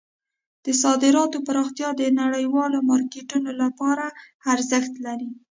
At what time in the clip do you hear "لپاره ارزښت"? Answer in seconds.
3.61-4.93